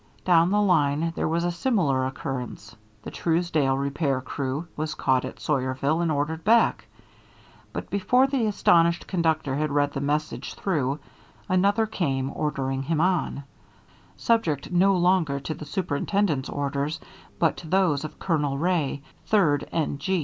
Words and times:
Down 0.25 0.49
the 0.49 0.59
line 0.63 1.13
there 1.15 1.27
was 1.27 1.43
a 1.43 1.51
similar 1.51 2.07
occurrence. 2.07 2.75
The 3.03 3.11
Truesdale 3.11 3.77
repair 3.77 4.19
crew 4.19 4.65
was 4.75 4.95
caught 4.95 5.25
at 5.25 5.35
Sawyerville 5.39 6.01
and 6.01 6.11
ordered 6.11 6.43
back. 6.43 6.85
But 7.71 7.91
before 7.91 8.25
the 8.25 8.47
astonished 8.47 9.05
conductor 9.05 9.53
had 9.55 9.69
read 9.69 9.93
the 9.93 10.01
message 10.01 10.55
through, 10.55 10.97
another 11.47 11.85
came 11.85 12.31
ordering 12.33 12.81
him 12.81 12.99
on, 12.99 13.43
subject 14.17 14.71
no 14.71 14.95
longer 14.97 15.39
to 15.41 15.53
the 15.53 15.65
Superintendent's 15.65 16.49
orders, 16.49 16.99
but 17.37 17.55
to 17.57 17.67
those 17.67 18.03
of 18.03 18.17
Colonel 18.17 18.57
Wray, 18.57 19.03
3d 19.29 19.65
N. 19.71 19.99